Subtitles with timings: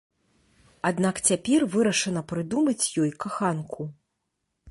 [0.89, 3.81] Аднак цяпер вырашана прыдумаць ёй каханку.